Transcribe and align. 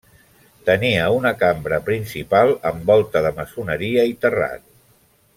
Tenia 0.69 1.03
una 1.17 1.33
cambra 1.43 1.77
principal 1.89 2.53
amb 2.71 2.89
volta 2.91 3.21
de 3.27 3.33
maçoneria 3.41 4.07
i 4.13 4.17
terrat. 4.25 4.65